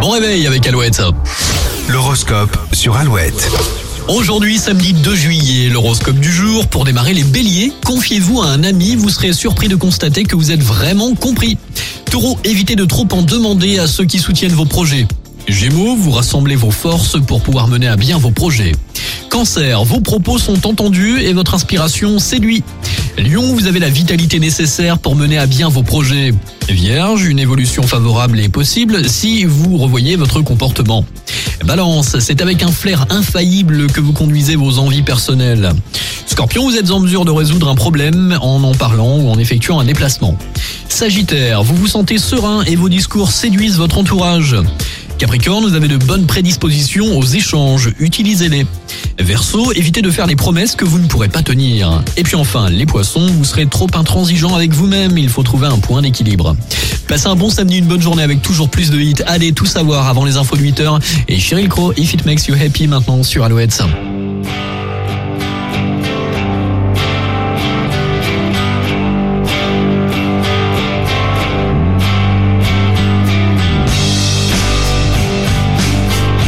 Bon 0.00 0.10
réveil 0.10 0.46
avec 0.46 0.66
Alouette. 0.66 1.02
L'horoscope 1.88 2.56
sur 2.72 2.96
Alouette. 2.96 3.50
Aujourd'hui, 4.08 4.58
samedi 4.58 4.92
2 4.92 5.14
juillet, 5.14 5.68
l'horoscope 5.68 6.18
du 6.18 6.30
jour. 6.30 6.66
Pour 6.68 6.84
démarrer 6.84 7.12
les 7.12 7.24
béliers, 7.24 7.72
confiez-vous 7.84 8.42
à 8.42 8.46
un 8.46 8.62
ami, 8.62 8.94
vous 8.94 9.10
serez 9.10 9.32
surpris 9.32 9.68
de 9.68 9.76
constater 9.76 10.24
que 10.24 10.36
vous 10.36 10.52
êtes 10.52 10.62
vraiment 10.62 11.14
compris. 11.14 11.58
Taureau, 12.10 12.38
évitez 12.44 12.76
de 12.76 12.84
trop 12.84 13.06
en 13.12 13.22
demander 13.22 13.78
à 13.78 13.86
ceux 13.86 14.04
qui 14.04 14.18
soutiennent 14.18 14.52
vos 14.52 14.64
projets. 14.64 15.06
Gémeaux, 15.48 15.96
vous 15.96 16.10
rassemblez 16.10 16.56
vos 16.56 16.70
forces 16.70 17.20
pour 17.24 17.40
pouvoir 17.40 17.68
mener 17.68 17.88
à 17.88 17.96
bien 17.96 18.18
vos 18.18 18.30
projets. 18.30 18.72
Cancer, 19.30 19.84
vos 19.84 20.00
propos 20.00 20.38
sont 20.38 20.66
entendus 20.66 21.20
et 21.20 21.32
votre 21.32 21.54
inspiration 21.54 22.18
séduit. 22.18 22.62
Lion, 23.18 23.54
vous 23.54 23.66
avez 23.66 23.78
la 23.78 23.88
vitalité 23.88 24.38
nécessaire 24.38 24.98
pour 24.98 25.16
mener 25.16 25.38
à 25.38 25.46
bien 25.46 25.68
vos 25.68 25.82
projets. 25.82 26.32
Vierge, 26.68 27.26
une 27.26 27.38
évolution 27.38 27.82
favorable 27.82 28.40
est 28.40 28.48
possible 28.48 29.08
si 29.08 29.44
vous 29.44 29.76
revoyez 29.76 30.16
votre 30.16 30.40
comportement. 30.42 31.04
Balance, 31.64 32.18
c'est 32.20 32.40
avec 32.42 32.62
un 32.62 32.70
flair 32.70 33.06
infaillible 33.10 33.86
que 33.88 34.00
vous 34.00 34.12
conduisez 34.12 34.56
vos 34.56 34.78
envies 34.78 35.02
personnelles. 35.02 35.72
Scorpion, 36.26 36.68
vous 36.68 36.76
êtes 36.76 36.90
en 36.90 37.00
mesure 37.00 37.24
de 37.24 37.30
résoudre 37.30 37.68
un 37.68 37.74
problème 37.74 38.38
en 38.40 38.62
en 38.62 38.74
parlant 38.74 39.18
ou 39.18 39.28
en 39.28 39.38
effectuant 39.38 39.80
un 39.80 39.84
déplacement. 39.84 40.36
Sagittaire, 40.88 41.62
vous 41.62 41.74
vous 41.74 41.88
sentez 41.88 42.18
serein 42.18 42.62
et 42.64 42.76
vos 42.76 42.88
discours 42.88 43.30
séduisent 43.30 43.78
votre 43.78 43.98
entourage. 43.98 44.56
Capricorne, 45.18 45.64
vous 45.64 45.74
avez 45.74 45.88
de 45.88 45.96
bonnes 45.96 46.26
prédispositions 46.26 47.18
aux 47.18 47.24
échanges, 47.24 47.90
utilisez-les. 47.98 48.66
Verseau, 49.18 49.72
évitez 49.72 50.02
de 50.02 50.10
faire 50.10 50.26
les 50.26 50.36
promesses 50.36 50.76
que 50.76 50.84
vous 50.84 50.98
ne 50.98 51.06
pourrez 51.06 51.28
pas 51.28 51.42
tenir. 51.42 52.02
Et 52.16 52.22
puis 52.22 52.36
enfin, 52.36 52.68
les 52.68 52.86
poissons, 52.86 53.26
vous 53.26 53.44
serez 53.44 53.66
trop 53.66 53.88
intransigeant 53.94 54.54
avec 54.54 54.72
vous-même, 54.72 55.16
il 55.18 55.28
faut 55.28 55.42
trouver 55.42 55.66
un 55.66 55.78
point 55.78 56.02
d'équilibre. 56.02 56.56
Passez 57.08 57.28
un 57.28 57.36
bon 57.36 57.50
samedi, 57.50 57.78
une 57.78 57.86
bonne 57.86 58.02
journée 58.02 58.22
avec 58.22 58.42
toujours 58.42 58.68
plus 58.68 58.90
de 58.90 59.00
hits. 59.00 59.22
Allez 59.26 59.52
tout 59.52 59.66
savoir 59.66 60.08
avant 60.08 60.24
les 60.24 60.36
infos 60.36 60.56
de 60.56 60.62
8h. 60.62 61.00
Et 61.28 61.38
Cheryl 61.38 61.68
Crow, 61.68 61.92
If 61.96 62.14
It 62.14 62.26
Makes 62.26 62.46
You 62.48 62.54
Happy 62.54 62.88
maintenant 62.88 63.22
sur 63.22 63.44
Alouette. 63.44 63.82